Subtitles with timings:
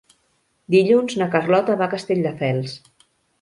[0.75, 2.75] Dilluns na Carlota va a Castelldefels.